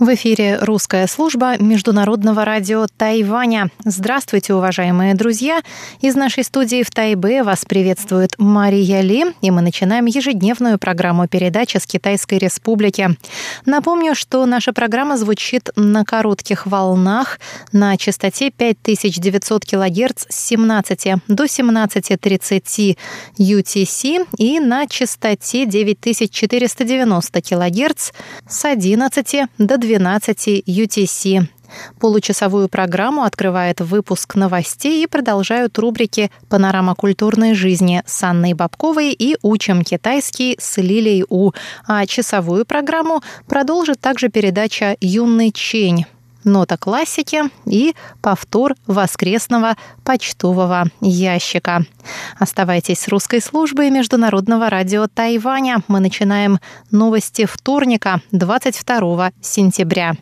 [0.00, 3.68] В эфире русская служба Международного радио Тайваня.
[3.84, 5.60] Здравствуйте, уважаемые друзья!
[6.00, 11.76] Из нашей студии в Тайбе вас приветствует Мария Ли, и мы начинаем ежедневную программу передачи
[11.76, 13.10] с Китайской Республики.
[13.66, 17.38] Напомню, что наша программа звучит на коротких волнах
[17.72, 22.96] на частоте 5900 кГц с 17 до 17.30
[23.38, 28.12] UTC и на частоте 9490 кГц
[28.48, 31.48] с 11 до 12 12 UTC.
[31.98, 39.36] Получасовую программу открывает выпуск новостей и продолжают рубрики «Панорама культурной жизни» с Анной Бабковой и
[39.42, 41.50] «Учим китайский» с Лилией У.
[41.88, 46.06] А часовую программу продолжит также передача «Юный Чень»
[46.44, 51.84] нота классики и повтор воскресного почтового ящика.
[52.38, 55.78] Оставайтесь с русской службой Международного радио Тайваня.
[55.88, 56.58] Мы начинаем
[56.90, 60.16] новости вторника, 22 сентября.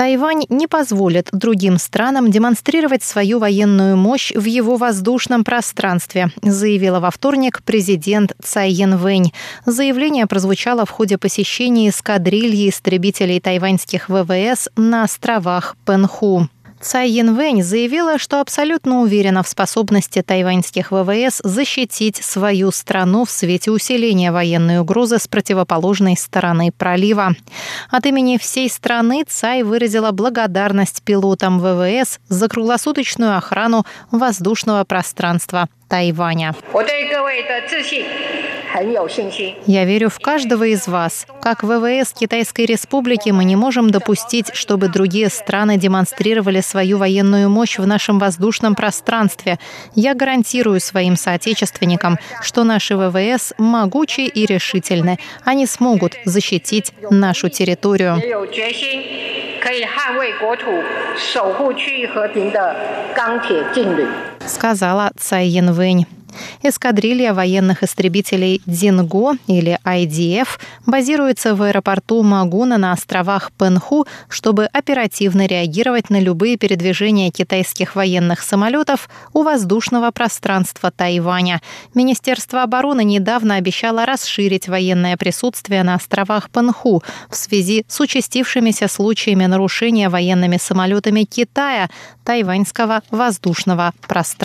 [0.00, 7.10] Тайвань не позволит другим странам демонстрировать свою военную мощь в его воздушном пространстве, заявила во
[7.10, 9.34] вторник президент Цай Янвэнь.
[9.66, 16.48] Заявление прозвучало в ходе посещения эскадрильи истребителей тайваньских ВВС на островах Пенху.
[16.80, 23.70] Цай Янвэнь заявила, что абсолютно уверена в способности тайваньских ВВС защитить свою страну в свете
[23.70, 27.34] усиления военной угрозы с противоположной стороны пролива.
[27.90, 36.53] От имени всей страны Цай выразила благодарность пилотам ВВС за круглосуточную охрану воздушного пространства Тайваня.
[39.65, 41.25] Я верю в каждого из вас.
[41.41, 47.77] Как ВВС Китайской Республики мы не можем допустить, чтобы другие страны демонстрировали свою военную мощь
[47.77, 49.59] в нашем воздушном пространстве.
[49.93, 55.19] Я гарантирую своим соотечественникам, что наши ВВС могучи и решительны.
[55.45, 58.21] Они смогут защитить нашу территорию.
[59.65, 60.69] 可以捍卫国土、
[61.17, 62.75] 守护区域和平的
[63.15, 64.05] 钢铁劲旅。
[64.50, 66.06] сказала Цай Янвэнь.
[66.62, 70.48] Эскадрилья военных истребителей «Динго» или IDF
[70.86, 78.42] базируется в аэропорту Магуна на островах Пенху, чтобы оперативно реагировать на любые передвижения китайских военных
[78.42, 81.60] самолетов у воздушного пространства Тайваня.
[81.94, 89.46] Министерство обороны недавно обещало расширить военное присутствие на островах Пенху в связи с участившимися случаями
[89.46, 91.88] нарушения военными самолетами Китая
[92.24, 94.39] тайваньского воздушного пространства.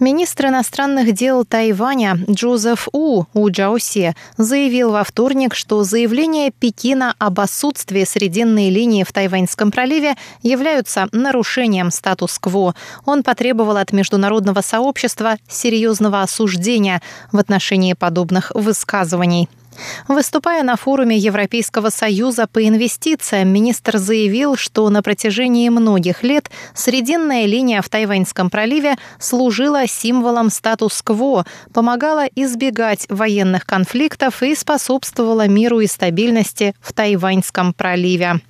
[0.00, 7.38] Министр иностранных дел Тайваня Джозеф У У Джаусе заявил во вторник, что заявления Пекина об
[7.38, 12.74] отсутствии срединной линии в Тайваньском проливе являются нарушением статус-кво.
[13.04, 19.50] Он потребовал от международного сообщества серьезного осуждения в отношении подобных высказываний.
[20.08, 27.46] Выступая на форуме Европейского союза по инвестициям, министр заявил, что на протяжении многих лет срединная
[27.46, 35.86] линия в Тайваньском проливе служила символом статус-кво, помогала избегать военных конфликтов и способствовала миру и
[35.86, 38.40] стабильности в Тайваньском проливе.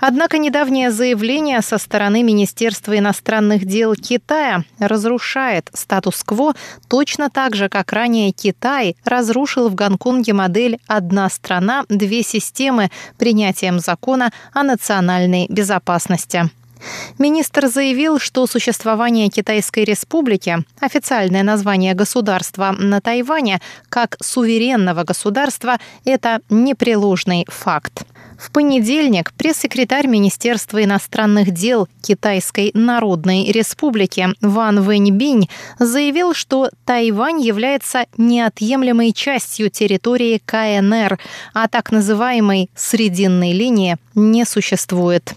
[0.00, 6.54] Однако недавнее заявление со стороны Министерства иностранных дел Китая разрушает статус-кво
[6.88, 13.78] точно так же, как ранее Китай разрушил в Гонконге модель «одна страна, две системы» принятием
[13.78, 16.50] закона о национальной безопасности.
[17.18, 26.40] Министр заявил, что существование Китайской Республики, официальное название государства на Тайване, как суверенного государства, это
[26.50, 28.04] непреложный факт.
[28.42, 35.48] В понедельник пресс-секретарь Министерства иностранных дел Китайской Народной Республики Ван Вэньбинь
[35.78, 41.20] заявил, что Тайвань является неотъемлемой частью территории КНР,
[41.54, 45.36] а так называемой «срединной линии» не существует.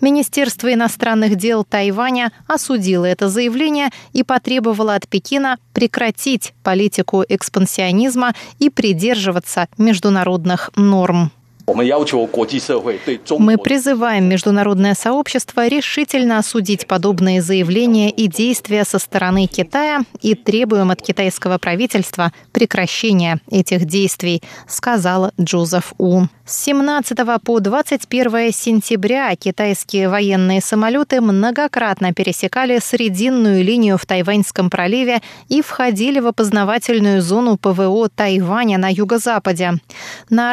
[0.00, 8.70] Министерство иностранных дел Тайваня осудило это заявление и потребовало от Пекина прекратить политику экспансионизма и
[8.70, 11.30] придерживаться международных норм.
[11.66, 20.90] Мы призываем международное сообщество решительно осудить подобные заявления и действия со стороны Китая и требуем
[20.90, 26.24] от китайского правительства прекращения этих действий, сказал Джозеф У.
[26.46, 35.22] С 17 по 21 сентября китайские военные самолеты многократно пересекали срединную линию в Тайваньском проливе
[35.48, 39.80] и входили в опознавательную зону ПВО Тайваня на юго-западе.
[40.28, 40.52] На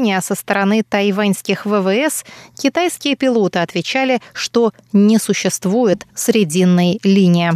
[0.00, 2.24] радиопредупреждение со стороны тайваньских ВВС
[2.58, 7.52] китайские пилоты отвечали, что не существует срединной линии.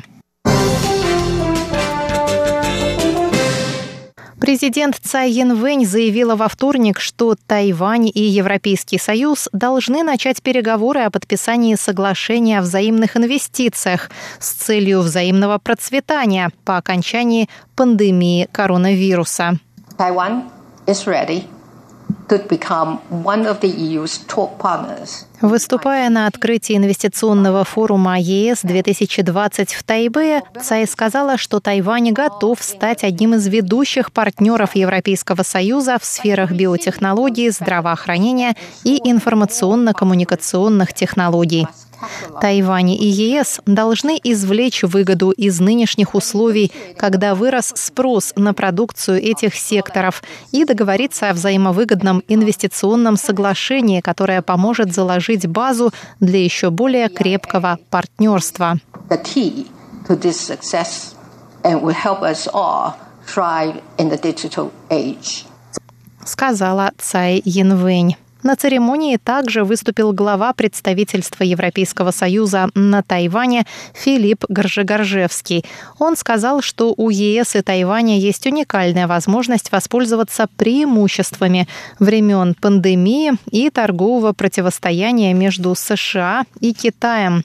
[4.41, 11.11] Президент Цай Янвэнь заявила во вторник, что Тайвань и Европейский Союз должны начать переговоры о
[11.11, 19.59] подписании соглашения о взаимных инвестициях с целью взаимного процветания по окончании пандемии коронавируса.
[19.97, 20.43] Taiwan
[20.87, 21.45] is ready
[25.41, 33.05] Выступая на открытии инвестиционного форума ЕС 2020 в Тайбе, Цай сказала, что Тайвань готов стать
[33.05, 41.67] одним из ведущих партнеров Европейского Союза в сферах биотехнологий, здравоохранения и информационно-коммуникационных технологий.
[42.41, 49.55] Тайвань и ЕС должны извлечь выгоду из нынешних условий, когда вырос спрос на продукцию этих
[49.55, 57.79] секторов, и договориться о взаимовыгодном инвестиционном соглашении, которое поможет заложить базу для еще более крепкого
[57.91, 58.79] партнерства.
[66.25, 68.17] Сказала Цай Янвэнь.
[68.45, 73.65] На церемонии также выступил глава представительства Европейского Союза на Тайване
[73.95, 75.65] Филипп Горжегоржевский.
[75.99, 81.67] Он сказал, что у ЕС и Тайваня есть уникальная возможность воспользоваться преимуществами
[81.99, 87.45] времен пандемии и торгового противостояния между США и Китаем.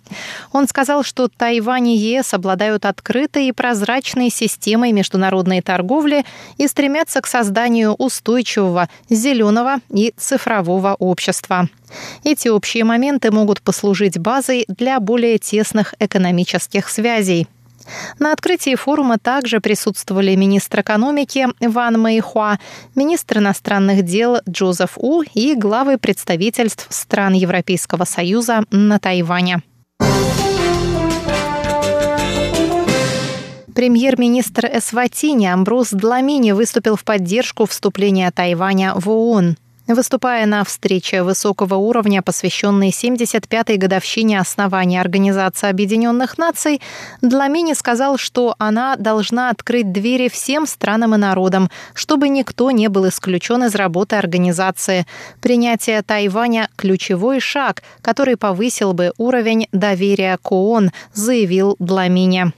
[0.52, 6.26] Он сказал, что Тайвань и ЕС обладают открытой и прозрачной системой международной торговли
[6.58, 11.68] и стремятся к созданию устойчивого, зеленого и цифрового мирового общества.
[12.24, 17.48] Эти общие моменты могут послужить базой для более тесных экономических связей.
[18.20, 22.60] На открытии форума также присутствовали министр экономики Ван Мэйхуа,
[22.96, 29.62] министр иностранных дел Джозеф У и главы представительств стран Европейского Союза на Тайване.
[33.74, 39.56] Премьер-министр Эсватини Амброс Дламини выступил в поддержку вступления Тайваня в ООН.
[39.90, 46.80] Выступая на встрече высокого уровня, посвященной 75-й годовщине основания Организации Объединенных Наций,
[47.24, 53.10] Дламини сказал, что она должна открыть двери всем странам и народам, чтобы никто не был
[53.10, 55.08] исключен из работы организации.
[55.42, 62.54] Принятие Тайваня– ключевой шаг, который повысил бы уровень доверия к ООН, заявил Дламини.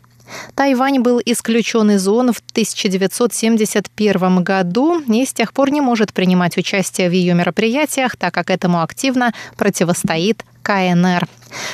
[0.55, 6.57] Тайвань был исключен из ООН в 1971 году и с тех пор не может принимать
[6.57, 11.27] участие в ее мероприятиях, так как этому активно противостоит КНР.